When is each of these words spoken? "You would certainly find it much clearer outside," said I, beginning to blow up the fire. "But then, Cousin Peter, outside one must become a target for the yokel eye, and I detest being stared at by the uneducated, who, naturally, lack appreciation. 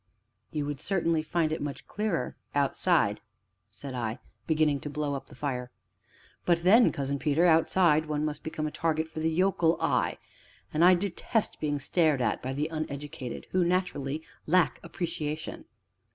"You 0.49 0.65
would 0.65 0.81
certainly 0.81 1.21
find 1.21 1.51
it 1.51 1.61
much 1.61 1.85
clearer 1.85 2.35
outside," 2.55 3.21
said 3.69 3.93
I, 3.93 4.17
beginning 4.47 4.79
to 4.79 4.89
blow 4.89 5.13
up 5.13 5.27
the 5.27 5.35
fire. 5.35 5.69
"But 6.43 6.63
then, 6.63 6.91
Cousin 6.91 7.19
Peter, 7.19 7.45
outside 7.45 8.07
one 8.07 8.25
must 8.25 8.41
become 8.41 8.65
a 8.65 8.71
target 8.71 9.07
for 9.07 9.19
the 9.19 9.29
yokel 9.29 9.77
eye, 9.79 10.17
and 10.73 10.83
I 10.83 10.95
detest 10.95 11.59
being 11.59 11.77
stared 11.77 12.19
at 12.19 12.41
by 12.41 12.51
the 12.51 12.67
uneducated, 12.71 13.45
who, 13.51 13.63
naturally, 13.63 14.23
lack 14.47 14.79
appreciation. 14.81 15.65